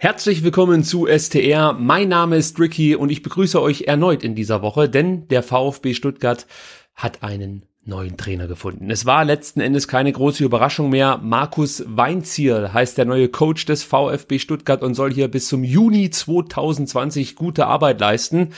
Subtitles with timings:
[0.00, 1.72] Herzlich willkommen zu STR.
[1.72, 5.92] Mein Name ist Ricky und ich begrüße euch erneut in dieser Woche, denn der VfB
[5.92, 6.46] Stuttgart
[6.94, 8.90] hat einen neuen Trainer gefunden.
[8.90, 11.18] Es war letzten Endes keine große Überraschung mehr.
[11.20, 16.10] Markus Weinzierl heißt der neue Coach des VfB Stuttgart und soll hier bis zum Juni
[16.10, 18.50] 2020 gute Arbeit leisten.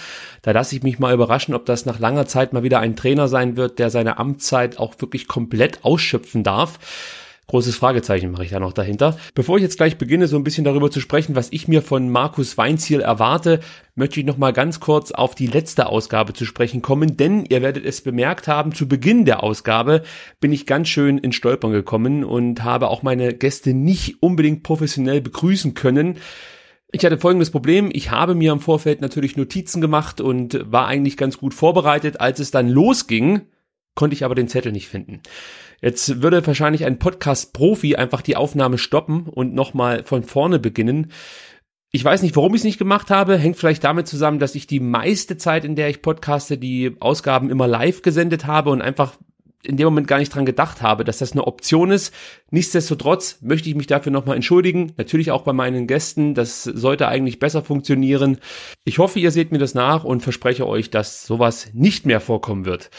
[0.43, 3.29] Da lasse ich mich mal überraschen, ob das nach langer Zeit mal wieder ein Trainer
[3.29, 6.79] sein wird, der seine Amtszeit auch wirklich komplett ausschöpfen darf.
[7.51, 9.19] Großes Fragezeichen mache ich da noch dahinter.
[9.35, 12.09] Bevor ich jetzt gleich beginne, so ein bisschen darüber zu sprechen, was ich mir von
[12.09, 13.59] Markus Weinziel erwarte,
[13.97, 17.61] möchte ich noch mal ganz kurz auf die letzte Ausgabe zu sprechen kommen, denn ihr
[17.61, 20.05] werdet es bemerkt haben, zu Beginn der Ausgabe
[20.39, 25.21] bin ich ganz schön in Stolpern gekommen und habe auch meine Gäste nicht unbedingt professionell
[25.21, 26.19] begrüßen können.
[26.93, 27.91] Ich hatte folgendes Problem.
[27.93, 32.21] Ich habe mir im Vorfeld natürlich Notizen gemacht und war eigentlich ganz gut vorbereitet.
[32.21, 33.41] Als es dann losging,
[33.97, 35.21] konnte ich aber den Zettel nicht finden.
[35.81, 41.11] Jetzt würde wahrscheinlich ein Podcast-Profi einfach die Aufnahme stoppen und nochmal von vorne beginnen.
[41.93, 43.37] Ich weiß nicht, warum ich es nicht gemacht habe.
[43.37, 47.51] Hängt vielleicht damit zusammen, dass ich die meiste Zeit, in der ich podcaste, die Ausgaben
[47.51, 49.15] immer live gesendet habe und einfach
[49.63, 52.15] in dem Moment gar nicht dran gedacht habe, dass das eine Option ist.
[52.51, 54.93] Nichtsdestotrotz möchte ich mich dafür nochmal entschuldigen.
[54.97, 56.35] Natürlich auch bei meinen Gästen.
[56.35, 58.39] Das sollte eigentlich besser funktionieren.
[58.85, 62.65] Ich hoffe, ihr seht mir das nach und verspreche euch, dass sowas nicht mehr vorkommen
[62.65, 62.91] wird.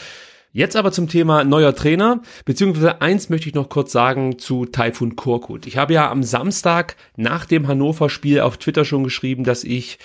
[0.54, 5.16] Jetzt aber zum Thema neuer Trainer, beziehungsweise eins möchte ich noch kurz sagen zu Taifun
[5.16, 5.66] Korkut.
[5.66, 9.98] Ich habe ja am Samstag nach dem Hannover-Spiel auf Twitter schon geschrieben, dass ich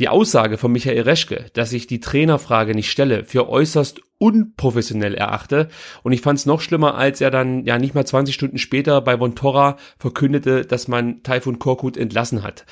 [0.00, 5.68] die Aussage von Michael Reschke, dass ich die Trainerfrage nicht stelle, für äußerst unprofessionell erachte.
[6.02, 9.00] Und ich fand es noch schlimmer, als er dann ja nicht mal 20 Stunden später
[9.00, 12.66] bei Vontora verkündete, dass man Taifun Korkut entlassen hat.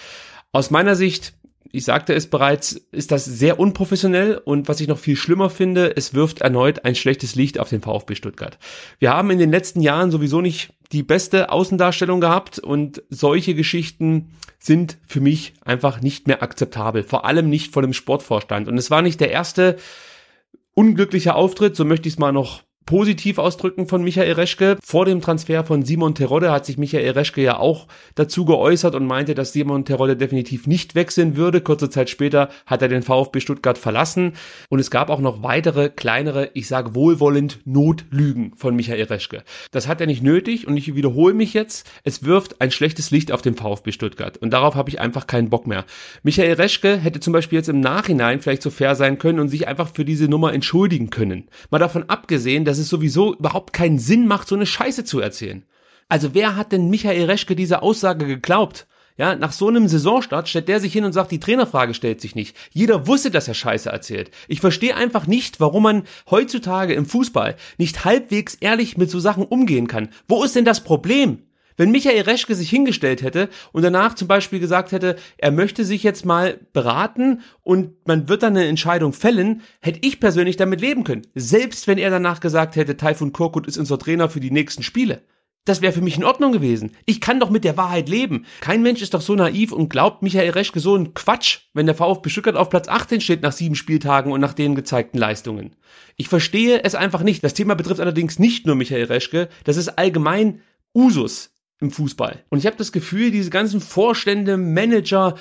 [0.51, 1.35] Aus meiner Sicht
[1.75, 5.97] ich sagte es bereits, ist das sehr unprofessionell und was ich noch viel schlimmer finde,
[5.97, 8.59] es wirft erneut ein schlechtes Licht auf den VfB Stuttgart.
[9.01, 14.31] Wir haben in den letzten Jahren sowieso nicht die beste Außendarstellung gehabt und solche Geschichten
[14.61, 18.69] sind für mich einfach nicht mehr akzeptabel, vor allem nicht vor dem Sportvorstand.
[18.69, 19.77] Und es war nicht der erste
[20.75, 24.77] unglückliche Auftritt, so möchte ich es mal noch positiv ausdrücken von Michael Reschke.
[24.83, 29.07] Vor dem Transfer von Simon Terodde hat sich Michael Reschke ja auch dazu geäußert und
[29.07, 31.61] meinte, dass Simon Terodde definitiv nicht wechseln würde.
[31.61, 34.35] Kurze Zeit später hat er den VfB Stuttgart verlassen
[34.69, 39.43] und es gab auch noch weitere kleinere, ich sage wohlwollend Notlügen von Michael Reschke.
[39.71, 41.91] Das hat er nicht nötig und ich wiederhole mich jetzt.
[42.05, 45.51] Es wirft ein schlechtes Licht auf den VfB Stuttgart und darauf habe ich einfach keinen
[45.51, 45.85] Bock mehr.
[46.23, 49.67] Michael Reschke hätte zum Beispiel jetzt im Nachhinein vielleicht so fair sein können und sich
[49.69, 51.49] einfach für diese Nummer entschuldigen können.
[51.71, 55.21] Mal davon abgesehen, dass dass es sowieso überhaupt keinen Sinn macht, so eine Scheiße zu
[55.21, 55.65] erzählen.
[56.09, 58.89] Also wer hat denn Michael Reschke diese Aussage geglaubt?
[59.17, 62.35] Ja, nach so einem Saisonstart stellt der sich hin und sagt, die Trainerfrage stellt sich
[62.35, 62.57] nicht.
[62.73, 64.33] Jeder wusste, dass er Scheiße erzählt.
[64.49, 69.45] Ich verstehe einfach nicht, warum man heutzutage im Fußball nicht halbwegs ehrlich mit so Sachen
[69.45, 70.09] umgehen kann.
[70.27, 71.45] Wo ist denn das Problem?
[71.77, 76.03] Wenn Michael Reschke sich hingestellt hätte und danach zum Beispiel gesagt hätte, er möchte sich
[76.03, 81.05] jetzt mal beraten und man wird dann eine Entscheidung fällen, hätte ich persönlich damit leben
[81.05, 81.27] können.
[81.35, 85.23] Selbst wenn er danach gesagt hätte, Taifun Korkut ist unser Trainer für die nächsten Spiele.
[85.67, 86.93] Das wäre für mich in Ordnung gewesen.
[87.07, 88.45] Ich kann doch mit der Wahrheit leben.
[88.61, 91.95] Kein Mensch ist doch so naiv und glaubt Michael Reschke so ein Quatsch, wenn der
[91.95, 95.75] VfB Stuttgart auf Platz 18 steht nach sieben Spieltagen und nach den gezeigten Leistungen.
[96.17, 97.43] Ich verstehe es einfach nicht.
[97.43, 99.49] Das Thema betrifft allerdings nicht nur Michael Reschke.
[99.65, 100.61] Das ist allgemein
[100.95, 102.45] Usus im Fußball.
[102.49, 105.35] Und ich habe das Gefühl, diese ganzen Vorstände, Manager,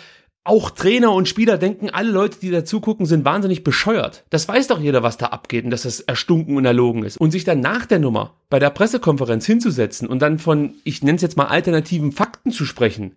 [0.45, 4.25] auch Trainer und Spieler denken, alle Leute, die da zugucken, sind wahnsinnig bescheuert.
[4.29, 7.17] Das weiß doch jeder, was da abgeht und dass das erstunken und erlogen ist.
[7.17, 11.15] Und sich dann nach der Nummer bei der Pressekonferenz hinzusetzen und dann von, ich nenne
[11.15, 13.15] es jetzt mal alternativen Fakten zu sprechen,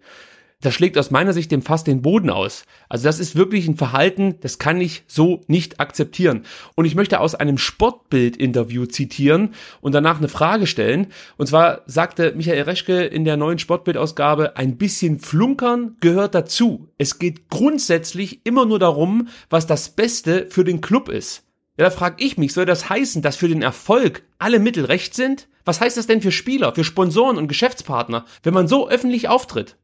[0.66, 2.64] das schlägt aus meiner Sicht dem Fass den Boden aus.
[2.88, 6.42] Also das ist wirklich ein Verhalten, das kann ich so nicht akzeptieren.
[6.74, 11.06] Und ich möchte aus einem Sportbild-Interview zitieren und danach eine Frage stellen.
[11.36, 16.88] Und zwar sagte Michael Reschke in der neuen Sportbild-Ausgabe, ein bisschen Flunkern gehört dazu.
[16.98, 21.44] Es geht grundsätzlich immer nur darum, was das Beste für den Club ist.
[21.78, 25.14] Ja, da frage ich mich, soll das heißen, dass für den Erfolg alle Mittel recht
[25.14, 25.46] sind?
[25.64, 29.76] Was heißt das denn für Spieler, für Sponsoren und Geschäftspartner, wenn man so öffentlich auftritt?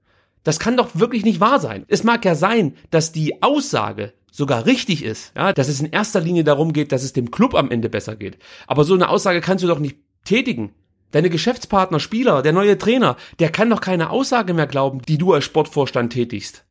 [0.45, 1.85] Das kann doch wirklich nicht wahr sein.
[1.89, 6.21] Es mag ja sein, dass die Aussage sogar richtig ist, ja, dass es in erster
[6.21, 8.39] Linie darum geht, dass es dem Club am Ende besser geht.
[8.67, 10.73] Aber so eine Aussage kannst du doch nicht tätigen.
[11.11, 15.35] Deine Geschäftspartner, Spieler, der neue Trainer, der kann doch keine Aussage mehr glauben, die du
[15.35, 16.65] als Sportvorstand tätigst.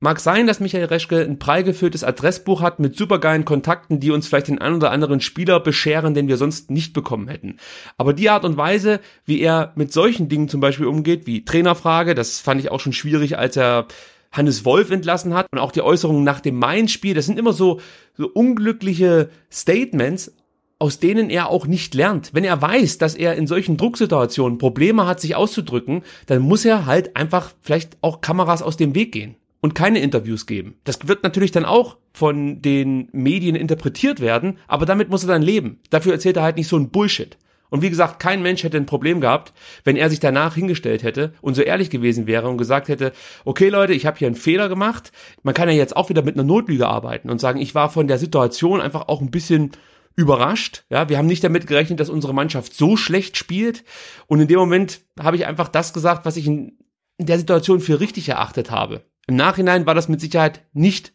[0.00, 4.28] Mag sein, dass Michael Reschke ein prall gefülltes Adressbuch hat mit supergeilen Kontakten, die uns
[4.28, 7.56] vielleicht den ein oder anderen Spieler bescheren, den wir sonst nicht bekommen hätten.
[7.96, 12.14] Aber die Art und Weise, wie er mit solchen Dingen zum Beispiel umgeht, wie Trainerfrage,
[12.14, 13.88] das fand ich auch schon schwierig, als er
[14.30, 17.80] Hannes Wolf entlassen hat und auch die Äußerungen nach dem Main-Spiel, das sind immer so,
[18.16, 20.32] so unglückliche Statements,
[20.78, 22.34] aus denen er auch nicht lernt.
[22.34, 26.86] Wenn er weiß, dass er in solchen Drucksituationen Probleme hat, sich auszudrücken, dann muss er
[26.86, 30.78] halt einfach vielleicht auch Kameras aus dem Weg gehen und keine Interviews geben.
[30.84, 35.42] Das wird natürlich dann auch von den Medien interpretiert werden, aber damit muss er dann
[35.42, 35.80] leben.
[35.90, 37.36] Dafür erzählt er halt nicht so ein Bullshit.
[37.70, 39.52] Und wie gesagt, kein Mensch hätte ein Problem gehabt,
[39.84, 43.12] wenn er sich danach hingestellt hätte und so ehrlich gewesen wäre und gesagt hätte,
[43.44, 45.12] okay Leute, ich habe hier einen Fehler gemacht.
[45.42, 48.08] Man kann ja jetzt auch wieder mit einer Notlüge arbeiten und sagen, ich war von
[48.08, 49.72] der Situation einfach auch ein bisschen
[50.16, 50.84] überrascht.
[50.90, 53.84] Ja, wir haben nicht damit gerechnet, dass unsere Mannschaft so schlecht spielt.
[54.26, 56.78] Und in dem Moment habe ich einfach das gesagt, was ich in,
[57.18, 59.04] in der Situation für richtig erachtet habe.
[59.28, 61.12] Im Nachhinein war das mit Sicherheit nicht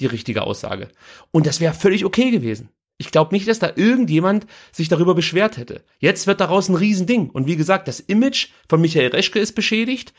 [0.00, 0.88] die richtige Aussage.
[1.32, 2.68] Und das wäre völlig okay gewesen.
[2.98, 5.82] Ich glaube nicht, dass da irgendjemand sich darüber beschwert hätte.
[5.98, 7.30] Jetzt wird daraus ein Riesending.
[7.30, 10.12] Und wie gesagt, das Image von Michael Reschke ist beschädigt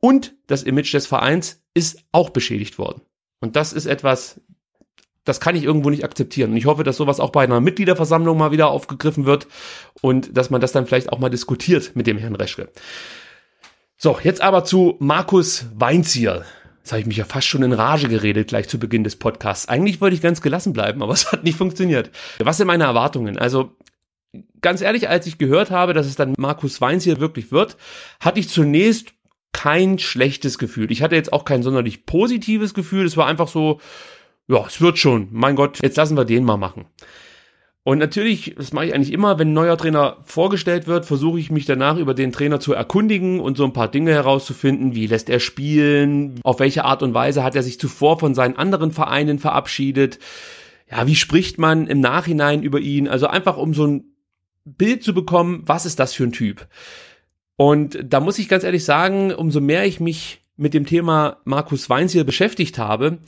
[0.00, 3.02] und das Image des Vereins ist auch beschädigt worden.
[3.40, 4.40] Und das ist etwas,
[5.24, 6.50] das kann ich irgendwo nicht akzeptieren.
[6.50, 9.46] Und ich hoffe, dass sowas auch bei einer Mitgliederversammlung mal wieder aufgegriffen wird
[10.00, 12.70] und dass man das dann vielleicht auch mal diskutiert mit dem Herrn Reschke.
[14.04, 16.44] So, jetzt aber zu Markus Weinzierl.
[16.78, 19.68] Jetzt habe ich mich ja fast schon in Rage geredet gleich zu Beginn des Podcasts.
[19.68, 22.10] Eigentlich wollte ich ganz gelassen bleiben, aber es hat nicht funktioniert.
[22.40, 23.38] Was sind meine Erwartungen?
[23.38, 23.76] Also
[24.60, 27.76] ganz ehrlich, als ich gehört habe, dass es dann Markus Weinzierl wirklich wird,
[28.18, 29.12] hatte ich zunächst
[29.52, 30.90] kein schlechtes Gefühl.
[30.90, 33.06] Ich hatte jetzt auch kein sonderlich positives Gefühl.
[33.06, 33.80] Es war einfach so,
[34.48, 35.28] ja, es wird schon.
[35.30, 36.86] Mein Gott, jetzt lassen wir den mal machen.
[37.84, 41.50] Und natürlich, das mache ich eigentlich immer, wenn ein neuer Trainer vorgestellt wird, versuche ich
[41.50, 45.28] mich danach über den Trainer zu erkundigen und so ein paar Dinge herauszufinden, wie lässt
[45.28, 49.40] er spielen, auf welche Art und Weise hat er sich zuvor von seinen anderen Vereinen
[49.40, 50.20] verabschiedet,
[50.88, 54.04] ja, wie spricht man im Nachhinein über ihn, also einfach um so ein
[54.64, 56.68] Bild zu bekommen, was ist das für ein Typ.
[57.56, 61.90] Und da muss ich ganz ehrlich sagen, umso mehr ich mich mit dem Thema Markus
[61.90, 63.18] Weinz hier beschäftigt habe,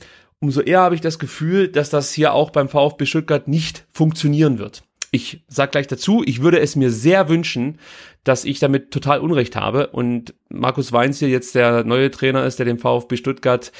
[0.45, 4.59] umso eher habe ich das Gefühl, dass das hier auch beim VfB Stuttgart nicht funktionieren
[4.59, 4.83] wird.
[5.09, 7.79] Ich sag gleich dazu, ich würde es mir sehr wünschen,
[8.23, 12.59] dass ich damit total Unrecht habe und Markus Weinz hier jetzt der neue Trainer ist,
[12.59, 13.71] der den VfB Stuttgart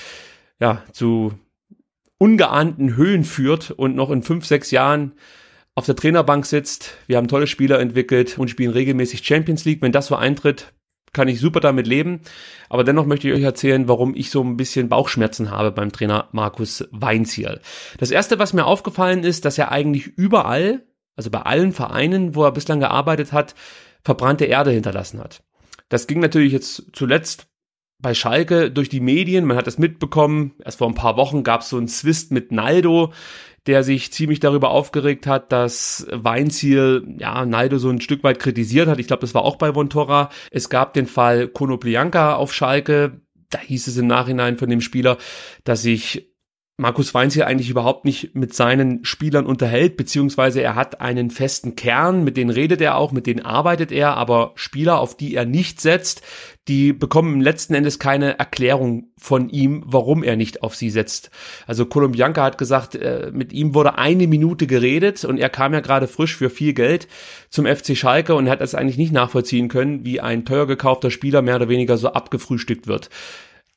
[0.59, 1.33] ja zu
[2.17, 5.12] ungeahnten Höhen führt und noch in fünf, sechs Jahren
[5.75, 6.97] auf der Trainerbank sitzt.
[7.06, 9.83] Wir haben tolle Spieler entwickelt und spielen regelmäßig Champions League.
[9.83, 10.73] Wenn das so eintritt,
[11.15, 12.21] kann ich super damit leben.
[12.69, 16.27] Aber dennoch möchte ich euch erzählen, warum ich so ein bisschen Bauchschmerzen habe beim Trainer
[16.31, 17.59] Markus Weinziel.
[17.97, 20.83] Das erste, was mir aufgefallen ist, dass er eigentlich überall,
[21.15, 23.56] also bei allen Vereinen, wo er bislang gearbeitet hat,
[24.03, 25.41] verbrannte Erde hinterlassen hat.
[25.89, 27.47] Das ging natürlich jetzt zuletzt
[28.00, 31.62] bei Schalke durch die Medien, man hat das mitbekommen, erst vor ein paar Wochen gab
[31.62, 33.13] es so einen Zwist mit Naldo,
[33.68, 38.88] der sich ziemlich darüber aufgeregt hat, dass Weinziel, ja, Naldo so ein Stück weit kritisiert
[38.88, 39.00] hat.
[39.00, 40.30] Ich glaube, das war auch bei Vontora.
[40.51, 43.21] Es gab den Fall Konoplianka auf Schalke.
[43.50, 45.18] Da hieß es im Nachhinein von dem Spieler,
[45.63, 46.34] dass sich
[46.77, 51.77] Markus Weinz hier eigentlich überhaupt nicht mit seinen Spielern unterhält, beziehungsweise er hat einen festen
[51.77, 55.45] Kern, mit denen redet er auch, mit denen arbeitet er, aber Spieler, auf die er
[55.45, 56.22] nicht setzt,
[56.68, 61.31] die bekommen letzten Endes keine Erklärung von ihm, warum er nicht auf sie setzt.
[61.66, 65.80] Also Colombianca hat gesagt, äh, mit ihm wurde eine Minute geredet und er kam ja
[65.80, 67.07] gerade frisch für viel Geld
[67.50, 71.42] zum FC Schalke und hat es eigentlich nicht nachvollziehen können, wie ein teuer gekaufter Spieler
[71.42, 73.10] mehr oder weniger so abgefrühstückt wird.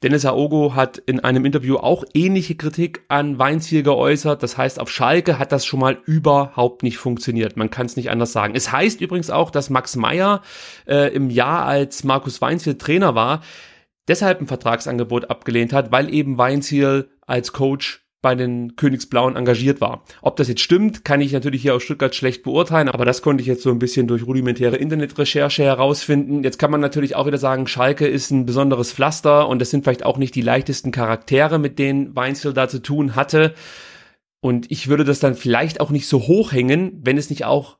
[0.02, 4.42] Dennis Aogo hat in einem Interview auch ähnliche Kritik an Weinziel geäußert.
[4.44, 7.56] Das heißt, auf Schalke hat das schon mal überhaupt nicht funktioniert.
[7.56, 8.54] Man kann es nicht anders sagen.
[8.54, 10.42] Es heißt übrigens auch, dass Max Meyer
[10.86, 13.42] äh, im Jahr, als Markus Weinziel Trainer war,
[14.06, 20.02] deshalb ein Vertragsangebot abgelehnt hat, weil eben Weinziel als Coach bei den Königsblauen engagiert war.
[20.22, 23.42] Ob das jetzt stimmt, kann ich natürlich hier aus Stuttgart schlecht beurteilen, aber das konnte
[23.42, 26.42] ich jetzt so ein bisschen durch rudimentäre Internetrecherche herausfinden.
[26.42, 29.84] Jetzt kann man natürlich auch wieder sagen, Schalke ist ein besonderes Pflaster und das sind
[29.84, 33.54] vielleicht auch nicht die leichtesten Charaktere, mit denen Weinzel da zu tun hatte.
[34.40, 37.78] Und ich würde das dann vielleicht auch nicht so hoch hängen, wenn es nicht auch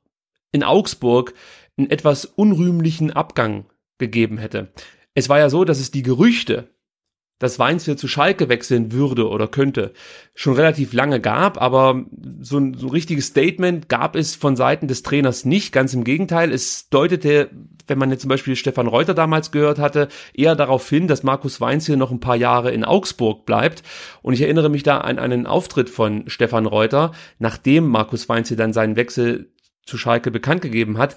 [0.53, 1.35] in Augsburg
[1.77, 3.67] einen etwas unrühmlichen Abgang
[3.99, 4.73] gegeben hätte.
[5.15, 6.69] Es war ja so, dass es die Gerüchte
[7.39, 9.93] dass Weinziel zu Schalke wechseln würde oder könnte,
[10.35, 12.05] schon relativ lange gab, aber
[12.41, 15.73] so ein, so ein richtiges Statement gab es von Seiten des Trainers nicht.
[15.73, 17.51] Ganz im Gegenteil, es deutete,
[17.87, 21.61] wenn man jetzt zum Beispiel Stefan Reuter damals gehört hatte, eher darauf hin, dass Markus
[21.61, 23.83] Weinziel noch ein paar Jahre in Augsburg bleibt.
[24.23, 28.73] Und ich erinnere mich da an einen Auftritt von Stefan Reuter, nachdem Markus Weinziel dann
[28.73, 29.53] seinen Wechsel
[29.87, 31.17] zu Schalke bekannt gegeben hat.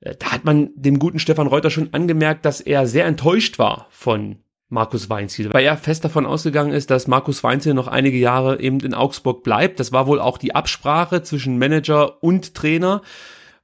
[0.00, 3.86] Äh, da hat man dem guten Stefan Reuter schon angemerkt, dass er sehr enttäuscht war
[3.90, 4.38] von
[4.70, 8.78] Markus Weinziel, weil er fest davon ausgegangen ist, dass Markus Weinziel noch einige Jahre eben
[8.80, 9.80] in Augsburg bleibt.
[9.80, 13.02] Das war wohl auch die Absprache zwischen Manager und Trainer.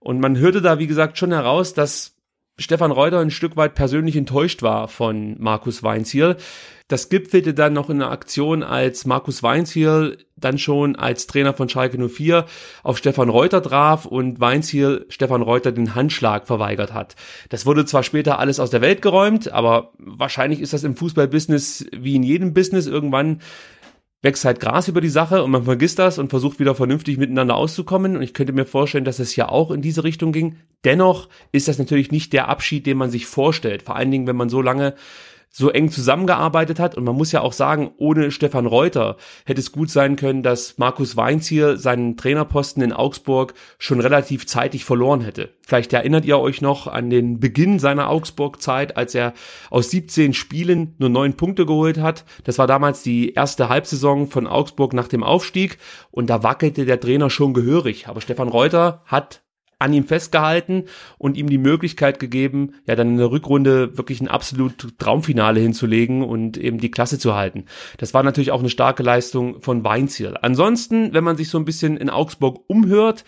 [0.01, 2.16] Und man hörte da, wie gesagt, schon heraus, dass
[2.59, 6.37] Stefan Reuter ein Stück weit persönlich enttäuscht war von Markus Weinziel.
[6.89, 11.69] Das gipfelte dann noch in einer Aktion, als Markus Weinziel dann schon als Trainer von
[11.69, 12.47] Schalke 04
[12.83, 17.15] auf Stefan Reuter traf und Weinziel Stefan Reuter den Handschlag verweigert hat.
[17.51, 21.87] Das wurde zwar später alles aus der Welt geräumt, aber wahrscheinlich ist das im Fußballbusiness
[21.93, 23.41] wie in jedem Business irgendwann
[24.27, 27.55] wächst halt Gras über die Sache und man vergisst das und versucht wieder vernünftig miteinander
[27.55, 28.17] auszukommen.
[28.17, 30.57] Und ich könnte mir vorstellen, dass es ja auch in diese Richtung ging.
[30.85, 33.83] Dennoch ist das natürlich nicht der Abschied, den man sich vorstellt.
[33.83, 34.95] Vor allen Dingen, wenn man so lange
[35.51, 36.97] so eng zusammengearbeitet hat.
[36.97, 40.77] Und man muss ja auch sagen, ohne Stefan Reuter hätte es gut sein können, dass
[40.77, 45.55] Markus Weinziel seinen Trainerposten in Augsburg schon relativ zeitig verloren hätte.
[45.63, 49.33] Vielleicht erinnert ihr euch noch an den Beginn seiner Augsburg-Zeit, als er
[49.71, 52.25] aus 17 Spielen nur neun Punkte geholt hat.
[52.45, 55.79] Das war damals die erste Halbsaison von Augsburg nach dem Aufstieg
[56.11, 58.09] und da wackelte der Trainer schon gehörig.
[58.09, 59.43] Aber Stefan Reuter hat
[59.79, 60.85] an ihm festgehalten
[61.19, 66.23] und ihm die Möglichkeit gegeben, ja dann in der Rückrunde wirklich ein absolut Traumfinale hinzulegen
[66.23, 67.67] und eben die Klasse zu halten.
[67.99, 70.37] Das war natürlich auch eine starke Leistung von Weinziel.
[70.41, 73.25] Ansonsten, wenn man sich so ein bisschen in Augsburg umhört,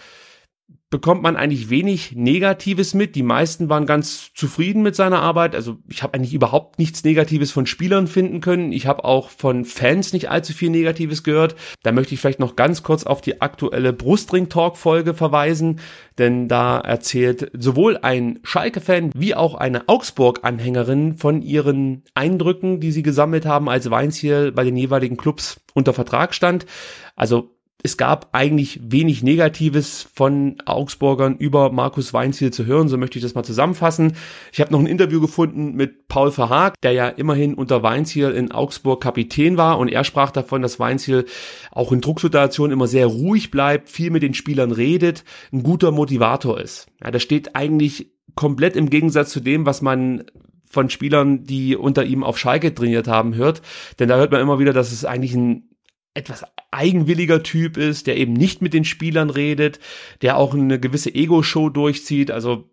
[0.91, 3.15] bekommt man eigentlich wenig Negatives mit.
[3.15, 5.55] Die meisten waren ganz zufrieden mit seiner Arbeit.
[5.55, 8.73] Also ich habe eigentlich überhaupt nichts Negatives von Spielern finden können.
[8.73, 11.57] Ich habe auch von Fans nicht allzu viel Negatives gehört.
[11.83, 15.81] Da möchte ich vielleicht noch ganz kurz auf die aktuelle Brustring-Talk-Folge verweisen,
[16.17, 23.03] denn da erzählt sowohl ein Schalke-Fan wie auch eine Augsburg-Anhängerin von ihren Eindrücken, die sie
[23.03, 26.65] gesammelt haben, als Weinziel bei den jeweiligen Clubs unter Vertrag stand.
[27.15, 33.19] Also es gab eigentlich wenig Negatives von Augsburgern über Markus Weinziel zu hören, so möchte
[33.19, 34.15] ich das mal zusammenfassen.
[34.53, 38.51] Ich habe noch ein Interview gefunden mit Paul Verhaag, der ja immerhin unter Weinziel in
[38.51, 41.27] Augsburg Kapitän war und er sprach davon, dass Weinziel
[41.71, 46.61] auch in Drucksituationen immer sehr ruhig bleibt, viel mit den Spielern redet, ein guter Motivator
[46.61, 46.89] ist.
[47.01, 50.25] Ja, das steht eigentlich komplett im Gegensatz zu dem, was man
[50.69, 53.63] von Spielern, die unter ihm auf Schalke trainiert haben, hört.
[53.99, 55.69] Denn da hört man immer wieder, dass es eigentlich ein
[56.15, 59.79] etwas eigenwilliger Typ ist, der eben nicht mit den Spielern redet,
[60.23, 62.31] der auch eine gewisse Ego-Show durchzieht.
[62.31, 62.69] Also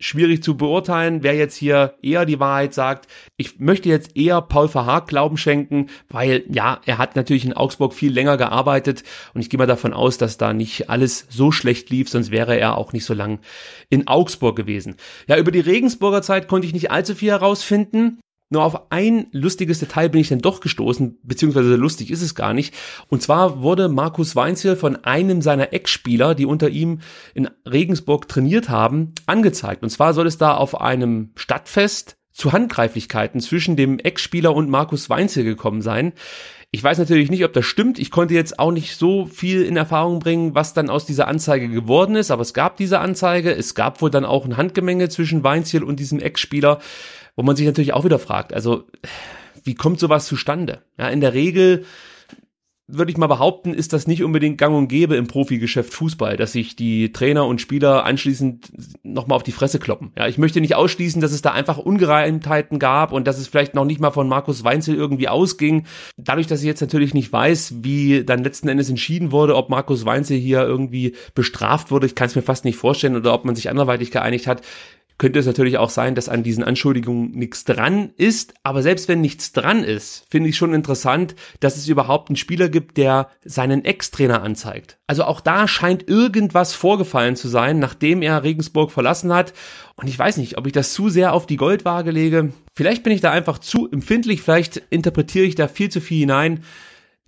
[0.00, 3.08] schwierig zu beurteilen, wer jetzt hier eher die Wahrheit sagt.
[3.36, 7.94] Ich möchte jetzt eher Paul Verhaag Glauben schenken, weil ja, er hat natürlich in Augsburg
[7.94, 9.02] viel länger gearbeitet
[9.34, 12.56] und ich gehe mal davon aus, dass da nicht alles so schlecht lief, sonst wäre
[12.58, 13.40] er auch nicht so lang
[13.90, 14.96] in Augsburg gewesen.
[15.26, 18.20] Ja, über die Regensburger Zeit konnte ich nicht allzu viel herausfinden.
[18.50, 22.54] Nur auf ein lustiges Detail bin ich dann doch gestoßen, beziehungsweise lustig ist es gar
[22.54, 22.74] nicht.
[23.08, 27.00] Und zwar wurde Markus Weinzel von einem seiner Ex-Spieler, die unter ihm
[27.34, 29.82] in Regensburg trainiert haben, angezeigt.
[29.82, 35.10] Und zwar soll es da auf einem Stadtfest zu Handgreiflichkeiten zwischen dem Ex-Spieler und Markus
[35.10, 36.14] Weinzel gekommen sein.
[36.70, 37.98] Ich weiß natürlich nicht, ob das stimmt.
[37.98, 41.68] Ich konnte jetzt auch nicht so viel in Erfahrung bringen, was dann aus dieser Anzeige
[41.68, 43.50] geworden ist, aber es gab diese Anzeige.
[43.54, 46.78] Es gab wohl dann auch ein Handgemenge zwischen Weinziel und diesem Ex-Spieler
[47.38, 48.82] wo man sich natürlich auch wieder fragt, also
[49.62, 50.82] wie kommt sowas zustande?
[50.98, 51.84] Ja, in der Regel
[52.88, 56.52] würde ich mal behaupten, ist das nicht unbedingt gang und gäbe im Profigeschäft Fußball, dass
[56.52, 58.72] sich die Trainer und Spieler anschließend
[59.04, 60.10] nochmal auf die Fresse kloppen.
[60.18, 63.74] Ja, ich möchte nicht ausschließen, dass es da einfach Ungereimtheiten gab und dass es vielleicht
[63.74, 65.86] noch nicht mal von Markus Weinzel irgendwie ausging.
[66.16, 70.06] Dadurch, dass ich jetzt natürlich nicht weiß, wie dann letzten Endes entschieden wurde, ob Markus
[70.06, 73.54] Weinzel hier irgendwie bestraft wurde, ich kann es mir fast nicht vorstellen, oder ob man
[73.54, 74.62] sich anderweitig geeinigt hat,
[75.18, 78.54] könnte es natürlich auch sein, dass an diesen Anschuldigungen nichts dran ist.
[78.62, 82.68] Aber selbst wenn nichts dran ist, finde ich schon interessant, dass es überhaupt einen Spieler
[82.68, 84.96] gibt, der seinen Ex-Trainer anzeigt.
[85.08, 89.52] Also auch da scheint irgendwas vorgefallen zu sein, nachdem er Regensburg verlassen hat.
[89.96, 92.52] Und ich weiß nicht, ob ich das zu sehr auf die Goldwaage lege.
[92.74, 96.62] Vielleicht bin ich da einfach zu empfindlich, vielleicht interpretiere ich da viel zu viel hinein.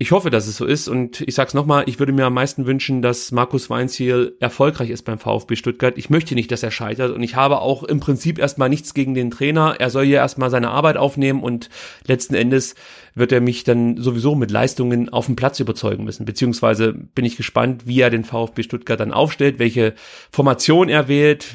[0.01, 2.65] Ich hoffe, dass es so ist und ich sag's nochmal, ich würde mir am meisten
[2.65, 5.95] wünschen, dass Markus Weinziel erfolgreich ist beim VfB Stuttgart.
[5.95, 9.13] Ich möchte nicht, dass er scheitert und ich habe auch im Prinzip erstmal nichts gegen
[9.13, 9.75] den Trainer.
[9.77, 11.69] Er soll hier erstmal seine Arbeit aufnehmen und
[12.07, 12.73] letzten Endes
[13.13, 16.25] wird er mich dann sowieso mit Leistungen auf dem Platz überzeugen müssen.
[16.25, 19.93] Beziehungsweise bin ich gespannt, wie er den VfB Stuttgart dann aufstellt, welche
[20.31, 21.53] Formation er wählt,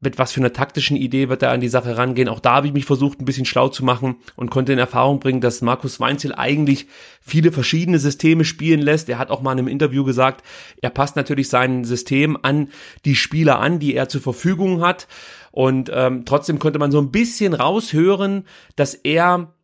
[0.00, 2.28] mit was für einer taktischen Idee wird er an die Sache rangehen.
[2.28, 5.20] Auch da habe ich mich versucht, ein bisschen schlau zu machen und konnte in Erfahrung
[5.20, 6.86] bringen, dass Markus Weinzel eigentlich
[7.20, 9.08] viele verschiedene Systeme spielen lässt.
[9.08, 10.44] Er hat auch mal in einem Interview gesagt,
[10.80, 12.70] er passt natürlich sein System an
[13.04, 15.08] die Spieler an, die er zur Verfügung hat.
[15.50, 18.44] Und ähm, trotzdem konnte man so ein bisschen raushören,
[18.76, 19.54] dass er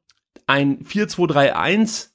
[0.46, 2.13] ein 4-2-3-1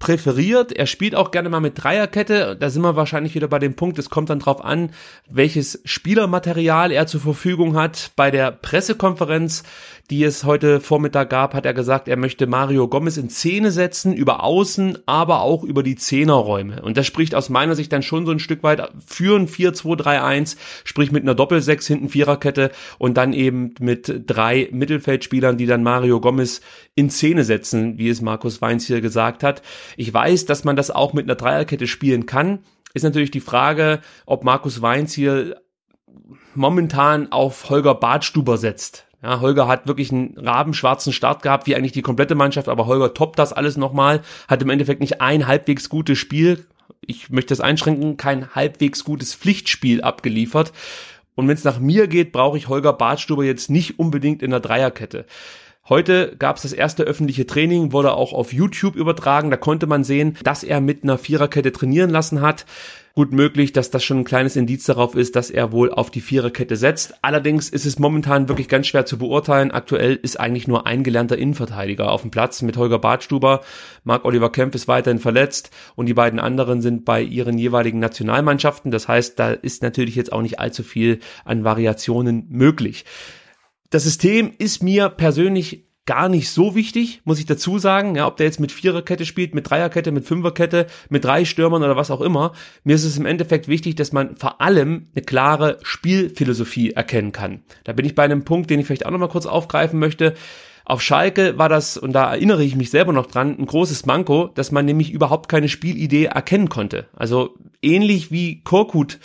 [0.00, 0.72] präferiert.
[0.72, 2.56] Er spielt auch gerne mal mit Dreierkette.
[2.58, 4.90] Da sind wir wahrscheinlich wieder bei dem Punkt, es kommt dann drauf an,
[5.28, 8.10] welches Spielermaterial er zur Verfügung hat.
[8.16, 9.62] Bei der Pressekonferenz,
[10.08, 14.12] die es heute Vormittag gab, hat er gesagt, er möchte Mario Gomez in Szene setzen,
[14.12, 16.82] über Außen, aber auch über die Zehnerräume.
[16.82, 20.56] Und das spricht aus meiner Sicht dann schon so ein Stück weit für ein 4-2-3-1,
[20.84, 26.20] sprich mit einer Doppel-6 hinten Viererkette und dann eben mit drei Mittelfeldspielern, die dann Mario
[26.20, 26.60] Gomez
[26.94, 29.62] in Szene setzen, wie es Markus Weinz hier gesagt hat.
[29.96, 32.60] Ich weiß, dass man das auch mit einer Dreierkette spielen kann.
[32.94, 35.60] Ist natürlich die Frage, ob Markus Weinz hier
[36.54, 39.06] momentan auf Holger Badstuber setzt.
[39.22, 43.12] Ja, Holger hat wirklich einen rabenschwarzen Start gehabt, wie eigentlich die komplette Mannschaft, aber Holger
[43.12, 46.66] toppt das alles nochmal, hat im Endeffekt nicht ein halbwegs gutes Spiel,
[47.00, 50.72] ich möchte das einschränken, kein halbwegs gutes Pflichtspiel abgeliefert.
[51.34, 54.60] Und wenn es nach mir geht, brauche ich Holger Badstuber jetzt nicht unbedingt in der
[54.60, 55.26] Dreierkette.
[55.90, 59.50] Heute gab es das erste öffentliche Training, wurde auch auf YouTube übertragen.
[59.50, 62.64] Da konnte man sehen, dass er mit einer Viererkette trainieren lassen hat.
[63.16, 66.20] Gut möglich, dass das schon ein kleines Indiz darauf ist, dass er wohl auf die
[66.20, 67.14] Viererkette setzt.
[67.22, 69.72] Allerdings ist es momentan wirklich ganz schwer zu beurteilen.
[69.72, 73.62] Aktuell ist eigentlich nur ein gelernter Innenverteidiger auf dem Platz mit Holger Badstuber.
[74.04, 78.92] Marc Oliver Kempf ist weiterhin verletzt und die beiden anderen sind bei ihren jeweiligen Nationalmannschaften.
[78.92, 83.04] Das heißt, da ist natürlich jetzt auch nicht allzu viel an Variationen möglich.
[83.90, 88.16] Das System ist mir persönlich gar nicht so wichtig, muss ich dazu sagen.
[88.16, 91.96] Ja, ob der jetzt mit Viererkette spielt, mit Dreierkette, mit Fünferkette, mit drei Stürmern oder
[91.96, 92.52] was auch immer.
[92.84, 97.62] Mir ist es im Endeffekt wichtig, dass man vor allem eine klare Spielphilosophie erkennen kann.
[97.84, 100.34] Da bin ich bei einem Punkt, den ich vielleicht auch nochmal kurz aufgreifen möchte.
[100.84, 104.48] Auf Schalke war das, und da erinnere ich mich selber noch dran, ein großes Manko,
[104.48, 107.08] dass man nämlich überhaupt keine Spielidee erkennen konnte.
[107.14, 109.20] Also ähnlich wie Korkut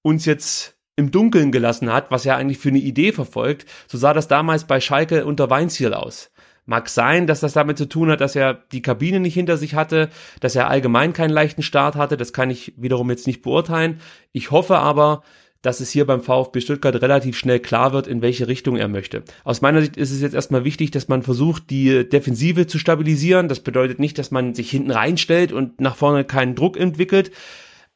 [0.00, 4.12] uns jetzt im Dunkeln gelassen hat, was er eigentlich für eine Idee verfolgt, so sah
[4.12, 6.30] das damals bei Schalke unter Weinziel aus.
[6.66, 9.74] Mag sein, dass das damit zu tun hat, dass er die Kabine nicht hinter sich
[9.74, 10.08] hatte,
[10.40, 14.00] dass er allgemein keinen leichten Start hatte, das kann ich wiederum jetzt nicht beurteilen.
[14.32, 15.22] Ich hoffe aber,
[15.60, 19.24] dass es hier beim VfB Stuttgart relativ schnell klar wird, in welche Richtung er möchte.
[19.44, 23.48] Aus meiner Sicht ist es jetzt erstmal wichtig, dass man versucht, die Defensive zu stabilisieren.
[23.48, 27.30] Das bedeutet nicht, dass man sich hinten reinstellt und nach vorne keinen Druck entwickelt.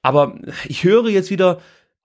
[0.00, 1.59] Aber ich höre jetzt wieder,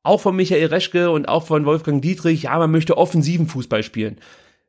[0.04, 4.18] auch von Michael Reschke und auch von Wolfgang Dietrich, ja, man möchte offensiven Fußball spielen.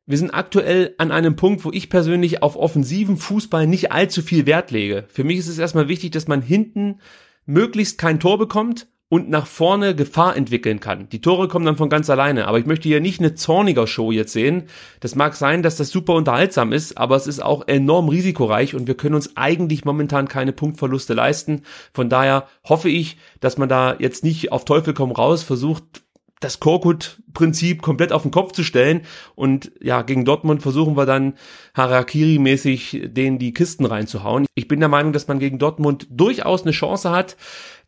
[0.07, 4.47] Wir sind aktuell an einem Punkt, wo ich persönlich auf offensiven Fußball nicht allzu viel
[4.47, 5.07] Wert lege.
[5.09, 7.01] Für mich ist es erstmal wichtig, dass man hinten
[7.47, 11.09] möglichst kein Tor bekommt und nach vorne Gefahr entwickeln kann.
[11.11, 14.11] Die Tore kommen dann von ganz alleine, aber ich möchte hier nicht eine zorniger Show
[14.11, 14.65] jetzt sehen.
[14.99, 18.89] Das mag sein, dass das super unterhaltsam ist, aber es ist auch enorm risikoreich und
[18.89, 21.63] wir können uns eigentlich momentan keine Punktverluste leisten.
[21.93, 26.03] Von daher hoffe ich, dass man da jetzt nicht auf Teufel komm raus versucht,
[26.41, 29.03] das Korkut-Prinzip komplett auf den Kopf zu stellen.
[29.35, 31.35] Und ja, gegen Dortmund versuchen wir dann
[31.75, 34.47] Harakiri-mäßig denen die Kisten reinzuhauen.
[34.55, 37.37] Ich bin der Meinung, dass man gegen Dortmund durchaus eine Chance hat.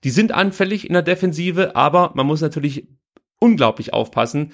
[0.05, 2.89] Die sind anfällig in der Defensive, aber man muss natürlich
[3.41, 4.53] unglaublich aufpassen,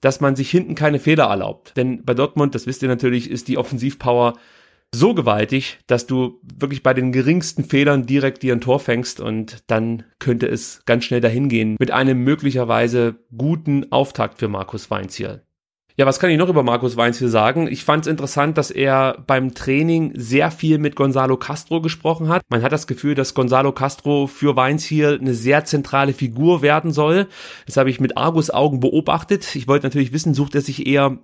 [0.00, 1.76] dass man sich hinten keine Fehler erlaubt.
[1.76, 4.34] Denn bei Dortmund, das wisst ihr natürlich, ist die Offensivpower
[4.94, 9.58] so gewaltig, dass du wirklich bei den geringsten Fehlern direkt dir ein Tor fängst und
[9.66, 15.14] dann könnte es ganz schnell dahin gehen mit einem möglicherweise guten Auftakt für Markus Weinz
[15.14, 15.42] hier.
[15.98, 17.66] Ja, was kann ich noch über Markus Weinz sagen?
[17.66, 22.42] Ich fand es interessant, dass er beim Training sehr viel mit Gonzalo Castro gesprochen hat.
[22.48, 27.26] Man hat das Gefühl, dass Gonzalo Castro für Weinz eine sehr zentrale Figur werden soll.
[27.66, 29.56] Das habe ich mit Argus Augen beobachtet.
[29.56, 31.18] Ich wollte natürlich wissen, sucht er sich eher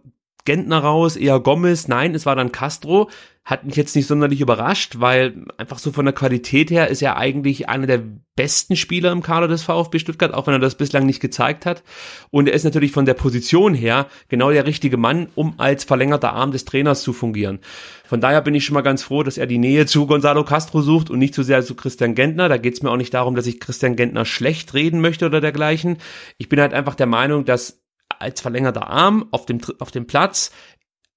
[0.44, 1.86] Gentner raus, eher Gomez.
[1.86, 3.08] Nein, es war dann Castro.
[3.44, 7.18] Hat mich jetzt nicht sonderlich überrascht, weil einfach so von der Qualität her ist er
[7.18, 8.02] eigentlich einer der
[8.36, 11.82] besten Spieler im Kader des VfB Stuttgart, auch wenn er das bislang nicht gezeigt hat.
[12.30, 16.32] Und er ist natürlich von der Position her genau der richtige Mann, um als verlängerter
[16.32, 17.58] Arm des Trainers zu fungieren.
[18.06, 20.80] Von daher bin ich schon mal ganz froh, dass er die Nähe zu Gonzalo Castro
[20.80, 22.48] sucht und nicht zu sehr zu Christian Gentner.
[22.48, 25.42] Da geht es mir auch nicht darum, dass ich Christian Gentner schlecht reden möchte oder
[25.42, 25.98] dergleichen.
[26.38, 27.82] Ich bin halt einfach der Meinung, dass
[28.18, 30.50] als verlängerter Arm auf dem, auf dem Platz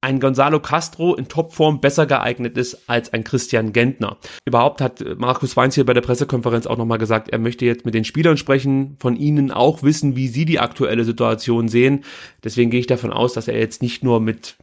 [0.02, 4.18] ein Gonzalo Castro in Topform besser geeignet ist als ein Christian Gentner.
[4.46, 7.96] Überhaupt hat Markus Weinz hier bei der Pressekonferenz auch nochmal gesagt, er möchte jetzt mit
[7.96, 12.04] den Spielern sprechen, von ihnen auch wissen, wie sie die aktuelle Situation sehen.
[12.44, 14.56] Deswegen gehe ich davon aus, dass er jetzt nicht nur mit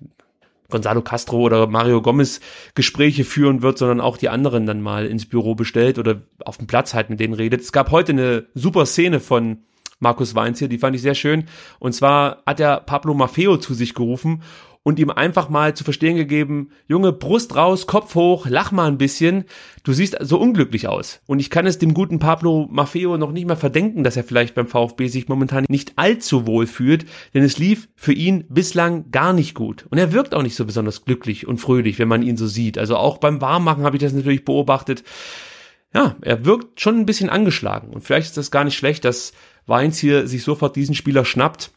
[0.71, 2.41] Gonzalo Castro oder Mario Gomez
[2.75, 6.69] Gespräche führen wird, sondern auch die anderen dann mal ins Büro bestellt oder auf dem
[6.69, 7.61] Platz halt mit denen redet.
[7.61, 9.59] Es gab heute eine super Szene von
[9.99, 11.45] Markus Weinz hier, die fand ich sehr schön.
[11.79, 14.43] Und zwar hat er Pablo Maffeo zu sich gerufen
[14.85, 18.99] und ihm einfach mal zu verstehen gegeben, Junge, Brust raus, Kopf hoch, lach mal ein
[18.99, 19.47] bisschen.
[19.83, 21.21] Du siehst so unglücklich aus.
[21.27, 24.55] Und ich kann es dem guten Pablo Maffeo noch nicht mal verdenken, dass er vielleicht
[24.55, 29.33] beim VfB sich momentan nicht allzu wohl fühlt, denn es lief für ihn bislang gar
[29.33, 29.87] nicht gut.
[29.89, 32.77] Und er wirkt auch nicht so besonders glücklich und fröhlich, wenn man ihn so sieht.
[32.77, 35.03] Also auch beim Warmmachen habe ich das natürlich beobachtet.
[35.95, 37.89] Ja, er wirkt schon ein bisschen angeschlagen.
[37.91, 39.33] Und vielleicht ist das gar nicht schlecht, dass
[39.67, 41.71] Weins hier sich sofort diesen Spieler schnappt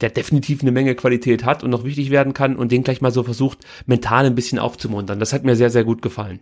[0.00, 3.12] der definitiv eine Menge Qualität hat und noch wichtig werden kann und den gleich mal
[3.12, 5.20] so versucht, mental ein bisschen aufzumuntern.
[5.20, 6.40] Das hat mir sehr, sehr gut gefallen.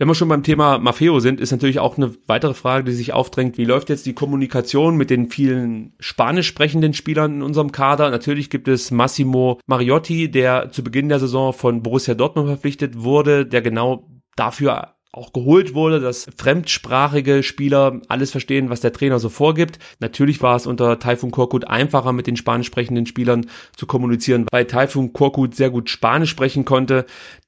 [0.00, 3.12] Wenn wir schon beim Thema Maffeo sind, ist natürlich auch eine weitere Frage, die sich
[3.12, 3.58] aufdrängt.
[3.58, 8.10] Wie läuft jetzt die Kommunikation mit den vielen spanisch sprechenden Spielern in unserem Kader?
[8.10, 13.44] Natürlich gibt es Massimo Mariotti, der zu Beginn der Saison von Borussia Dortmund verpflichtet wurde,
[13.44, 19.28] der genau dafür auch geholt wurde, dass fremdsprachige Spieler alles verstehen, was der Trainer so
[19.28, 19.78] vorgibt.
[20.00, 24.66] Natürlich war es unter Taifun Korkut einfacher, mit den spanisch sprechenden Spielern zu kommunizieren, weil
[24.66, 27.04] Taifun Korkut sehr gut Spanisch sprechen konnte.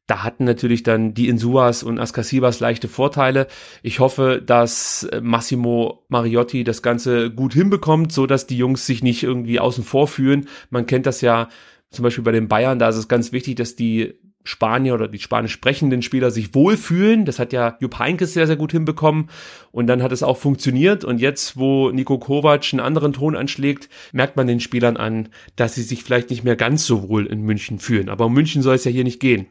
[0.06, 3.46] Da hatten natürlich dann die Insuas und Ascasibas leichte Vorteile.
[3.84, 9.22] Ich hoffe, dass Massimo Mariotti das Ganze gut hinbekommt, so dass die Jungs sich nicht
[9.22, 10.48] irgendwie außen vor fühlen.
[10.70, 11.48] Man kennt das ja
[11.90, 15.18] zum Beispiel bei den Bayern, da ist es ganz wichtig, dass die Spanier oder die
[15.18, 17.24] spanisch sprechenden Spieler sich wohlfühlen.
[17.24, 19.28] Das hat ja Jupp Heynckes sehr, sehr gut hinbekommen.
[19.70, 21.04] Und dann hat es auch funktioniert.
[21.04, 25.74] Und jetzt, wo Nico Kovac einen anderen Ton anschlägt, merkt man den Spielern an, dass
[25.74, 28.08] sie sich vielleicht nicht mehr ganz so wohl in München fühlen.
[28.08, 29.46] Aber um München soll es ja hier nicht gehen.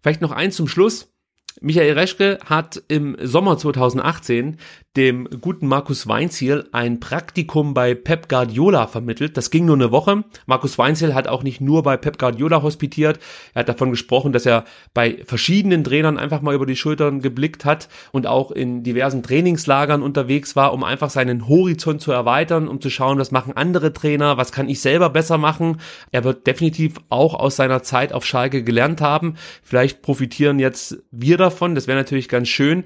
[0.00, 1.11] Vielleicht noch eins zum Schluss.
[1.60, 4.56] Michael Reschke hat im Sommer 2018
[4.96, 9.38] dem guten Markus Weinziel ein Praktikum bei Pep Guardiola vermittelt.
[9.38, 10.24] Das ging nur eine Woche.
[10.44, 13.18] Markus Weinziel hat auch nicht nur bei Pep Guardiola hospitiert.
[13.54, 17.64] Er hat davon gesprochen, dass er bei verschiedenen Trainern einfach mal über die Schultern geblickt
[17.64, 22.80] hat und auch in diversen Trainingslagern unterwegs war, um einfach seinen Horizont zu erweitern, um
[22.80, 25.78] zu schauen, was machen andere Trainer, was kann ich selber besser machen.
[26.10, 29.36] Er wird definitiv auch aus seiner Zeit auf Schalke gelernt haben.
[29.62, 31.74] Vielleicht profitieren jetzt wir davon.
[31.74, 32.84] Das wäre natürlich ganz schön.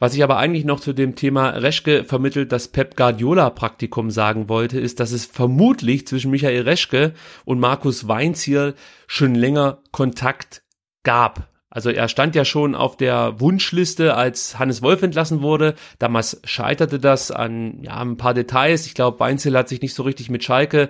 [0.00, 4.48] Was ich aber eigentlich noch zu dem Thema Reschke vermittelt das Pep Guardiola Praktikum sagen
[4.48, 8.74] wollte, ist, dass es vermutlich zwischen Michael Reschke und Markus Weinziel
[9.06, 10.62] schon länger Kontakt
[11.02, 11.48] gab.
[11.70, 15.74] Also er stand ja schon auf der Wunschliste, als Hannes Wolf entlassen wurde.
[15.98, 18.86] Damals scheiterte das an ja, ein paar Details.
[18.86, 20.88] Ich glaube, Weinzel hat sich nicht so richtig mit Schalke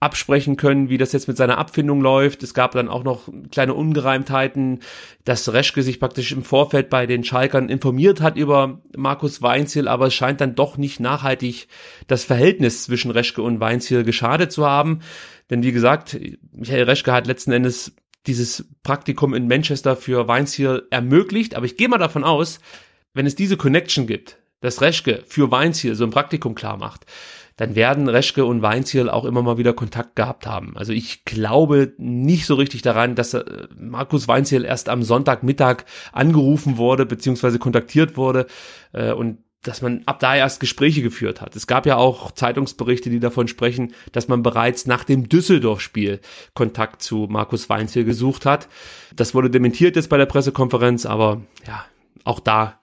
[0.00, 2.42] absprechen können, wie das jetzt mit seiner Abfindung läuft.
[2.42, 4.80] Es gab dann auch noch kleine Ungereimtheiten,
[5.24, 10.06] dass Reschke sich praktisch im Vorfeld bei den Schalkern informiert hat über Markus Weinziel, aber
[10.06, 11.68] es scheint dann doch nicht nachhaltig
[12.06, 15.00] das Verhältnis zwischen Reschke und Weinziel geschadet zu haben.
[15.50, 16.18] Denn wie gesagt,
[16.52, 17.94] Michael Reschke hat letzten Endes
[18.26, 22.58] dieses Praktikum in Manchester für Weinziel ermöglicht, aber ich gehe mal davon aus,
[23.12, 27.06] wenn es diese Connection gibt, dass Reschke für Weinziel so ein Praktikum klar macht,
[27.60, 30.78] dann werden Reschke und Weinziel auch immer mal wieder Kontakt gehabt haben.
[30.78, 33.44] Also ich glaube nicht so richtig daran, dass äh,
[33.78, 38.46] Markus Weinziel erst am Sonntagmittag angerufen wurde, beziehungsweise kontaktiert wurde
[38.92, 41.54] äh, und dass man ab da erst Gespräche geführt hat.
[41.54, 46.20] Es gab ja auch Zeitungsberichte, die davon sprechen, dass man bereits nach dem Düsseldorf-Spiel
[46.54, 48.68] Kontakt zu Markus Weinziel gesucht hat.
[49.14, 51.84] Das wurde dementiert jetzt bei der Pressekonferenz, aber ja,
[52.24, 52.79] auch da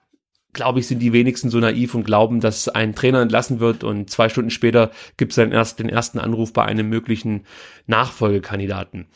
[0.52, 4.10] glaube ich, sind die wenigsten so naiv und glauben, dass ein Trainer entlassen wird und
[4.10, 7.44] zwei Stunden später gibt es dann erst den ersten Anruf bei einem möglichen
[7.86, 9.06] Nachfolgekandidaten.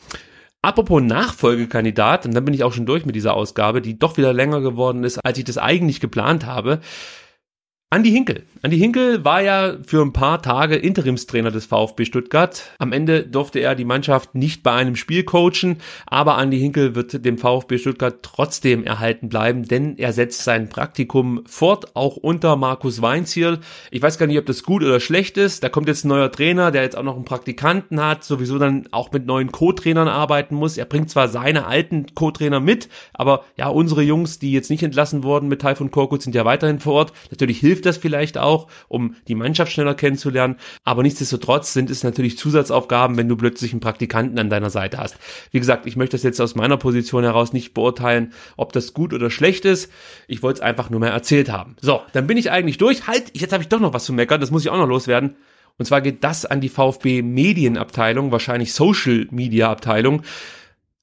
[0.61, 4.31] Apropos Nachfolgekandidat, und dann bin ich auch schon durch mit dieser Ausgabe, die doch wieder
[4.31, 6.79] länger geworden ist, als ich das eigentlich geplant habe.
[7.89, 8.43] Andi Hinkel.
[8.65, 12.71] Andi Hinkel war ja für ein paar Tage Interimstrainer des VfB Stuttgart.
[12.79, 17.25] Am Ende durfte er die Mannschaft nicht bei einem Spiel coachen, aber Andi Hinkel wird
[17.25, 23.01] dem VfB Stuttgart trotzdem erhalten bleiben, denn er setzt sein Praktikum fort, auch unter Markus
[23.01, 23.59] Weinziel.
[23.91, 25.61] Ich weiß gar nicht, ob das gut oder schlecht ist.
[25.61, 28.87] Da kommt jetzt ein neuer Trainer, der jetzt auch noch einen Praktikanten hat, sowieso dann
[28.91, 30.77] auch mit neuen Co-Trainern arbeiten muss.
[30.77, 35.23] Er bringt zwar seine alten Co-Trainer mit, aber ja, unsere Jungs, die jetzt nicht entlassen
[35.23, 37.13] wurden mit Taifun Korkut, sind ja weiterhin vor Ort.
[37.29, 38.52] Natürlich hilft das vielleicht auch,
[38.87, 40.57] um die Mannschaft schneller kennenzulernen.
[40.83, 45.17] Aber nichtsdestotrotz sind es natürlich Zusatzaufgaben, wenn du plötzlich einen Praktikanten an deiner Seite hast.
[45.51, 49.13] Wie gesagt, ich möchte das jetzt aus meiner Position heraus nicht beurteilen, ob das gut
[49.13, 49.91] oder schlecht ist.
[50.27, 51.75] Ich wollte es einfach nur mal erzählt haben.
[51.81, 53.07] So, dann bin ich eigentlich durch.
[53.07, 54.41] Halt, jetzt habe ich doch noch was zu meckern.
[54.41, 55.35] Das muss ich auch noch loswerden.
[55.77, 60.21] Und zwar geht das an die VfB Medienabteilung, wahrscheinlich Social Media Abteilung.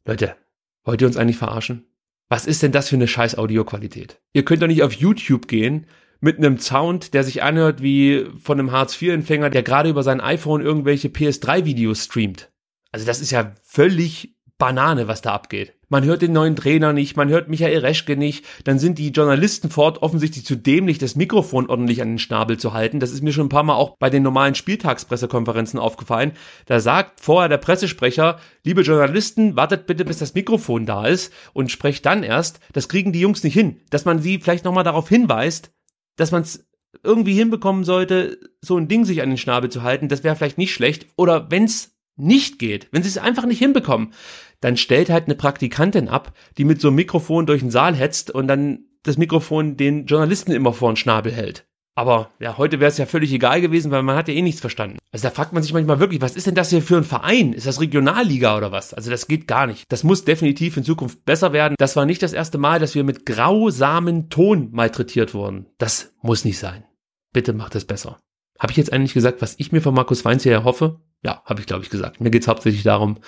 [0.04, 0.36] Leute,
[0.84, 1.86] wollt ihr uns eigentlich verarschen?
[2.28, 4.20] Was ist denn das für eine scheiß Audioqualität?
[4.32, 5.86] Ihr könnt doch nicht auf YouTube gehen
[6.20, 10.60] mit einem Sound, der sich anhört wie von einem Hartz-IV-Empfänger, der gerade über sein iPhone
[10.60, 12.50] irgendwelche PS3-Videos streamt.
[12.92, 15.74] Also das ist ja völlig Banane, was da abgeht.
[15.88, 19.70] Man hört den neuen Trainer nicht, man hört Michael Reschke nicht, dann sind die Journalisten
[19.70, 23.00] fort offensichtlich zu dämlich, das Mikrofon ordentlich an den Schnabel zu halten.
[23.00, 26.32] Das ist mir schon ein paar Mal auch bei den normalen Spieltagspressekonferenzen aufgefallen.
[26.66, 31.72] Da sagt vorher der Pressesprecher, liebe Journalisten, wartet bitte, bis das Mikrofon da ist und
[31.72, 32.60] sprecht dann erst.
[32.72, 33.80] Das kriegen die Jungs nicht hin.
[33.90, 35.72] Dass man sie vielleicht nochmal darauf hinweist,
[36.20, 36.68] dass man es
[37.02, 40.58] irgendwie hinbekommen sollte, so ein Ding sich an den Schnabel zu halten, das wäre vielleicht
[40.58, 41.06] nicht schlecht.
[41.16, 44.12] Oder wenn's nicht geht, wenn sie es einfach nicht hinbekommen,
[44.60, 48.30] dann stellt halt eine Praktikantin ab, die mit so einem Mikrofon durch den Saal hetzt
[48.30, 51.66] und dann das Mikrofon den Journalisten immer vor den Schnabel hält.
[51.96, 54.60] Aber ja, heute wäre es ja völlig egal gewesen, weil man hat ja eh nichts
[54.60, 54.98] verstanden.
[55.12, 57.52] Also da fragt man sich manchmal wirklich, was ist denn das hier für ein Verein?
[57.52, 58.94] Ist das Regionalliga oder was?
[58.94, 59.84] Also das geht gar nicht.
[59.90, 61.74] Das muss definitiv in Zukunft besser werden.
[61.78, 65.66] Das war nicht das erste Mal, dass wir mit grausamen Ton malträtiert wurden.
[65.78, 66.84] Das muss nicht sein.
[67.32, 68.18] Bitte macht es besser.
[68.58, 71.00] Habe ich jetzt eigentlich gesagt, was ich mir von Markus Weinz hier erhoffe?
[71.22, 72.20] Ja, habe ich glaube ich gesagt.
[72.20, 73.18] Mir geht es hauptsächlich darum,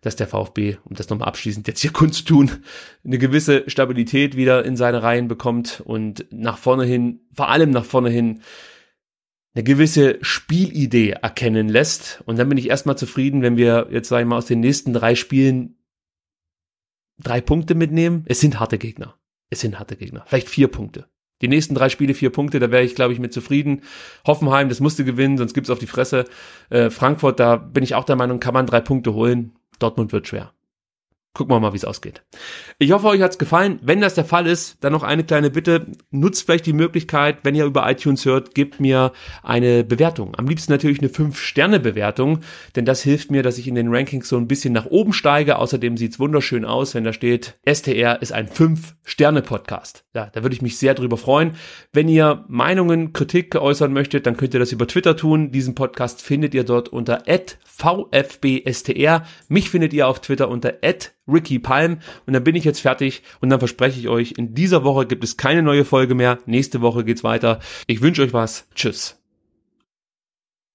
[0.00, 2.50] dass der VfB, um das nochmal abschließend jetzt hier Kunst tun,
[3.04, 7.84] eine gewisse Stabilität wieder in seine Reihen bekommt und nach vorne hin, vor allem nach
[7.84, 8.42] vorne hin,
[9.54, 12.22] eine gewisse Spielidee erkennen lässt.
[12.26, 14.92] Und dann bin ich erstmal zufrieden, wenn wir jetzt, sage ich mal, aus den nächsten
[14.92, 15.76] drei Spielen
[17.18, 18.24] drei Punkte mitnehmen.
[18.26, 19.18] Es sind harte Gegner.
[19.48, 20.24] Es sind harte Gegner.
[20.26, 21.08] Vielleicht vier Punkte.
[21.42, 23.82] Die nächsten drei Spiele vier Punkte, da wäre ich, glaube ich, mit zufrieden.
[24.26, 26.24] Hoffenheim, das musste gewinnen, sonst gibt's auf die Fresse.
[26.70, 29.52] Äh, Frankfurt, da bin ich auch der Meinung, kann man drei Punkte holen.
[29.78, 30.55] Dortmund wird schwer.
[31.36, 32.22] Gucken wir mal, wie es ausgeht.
[32.78, 33.78] Ich hoffe, euch hat's gefallen.
[33.82, 35.86] Wenn das der Fall ist, dann noch eine kleine Bitte.
[36.10, 40.34] Nutzt vielleicht die Möglichkeit, wenn ihr über iTunes hört, gebt mir eine Bewertung.
[40.34, 42.38] Am liebsten natürlich eine 5-Sterne-Bewertung,
[42.74, 45.58] denn das hilft mir, dass ich in den Rankings so ein bisschen nach oben steige.
[45.58, 50.06] Außerdem sieht's wunderschön aus, wenn da steht, STR ist ein 5-Sterne-Podcast.
[50.14, 51.52] Ja, da würde ich mich sehr drüber freuen.
[51.92, 55.52] Wenn ihr Meinungen, Kritik äußern möchtet, dann könnt ihr das über Twitter tun.
[55.52, 57.24] Diesen Podcast findet ihr dort unter
[57.66, 59.26] VfBSTR.
[59.48, 60.82] Mich findet ihr auf Twitter unter
[61.28, 61.98] Ricky Palm.
[62.26, 65.24] Und dann bin ich jetzt fertig und dann verspreche ich euch, in dieser Woche gibt
[65.24, 66.38] es keine neue Folge mehr.
[66.46, 67.60] Nächste Woche geht's weiter.
[67.86, 68.66] Ich wünsche euch was.
[68.74, 69.18] Tschüss.